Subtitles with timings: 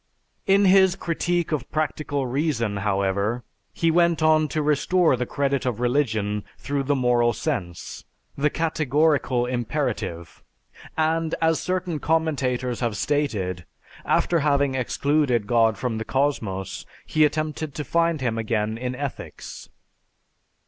[0.47, 5.79] In his "Critique of Practical Reason," however, he went on to restore the credit of
[5.79, 8.03] religion through the moral sense,
[8.35, 10.41] the "Categorical Imperative,"
[10.97, 13.63] and, as certain commentators have stated,
[14.03, 19.69] after having excluded God from the cosmos, he attempted to find Him again in ethics.